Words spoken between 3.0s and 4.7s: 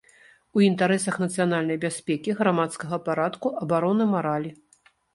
парадку, абароны маралі.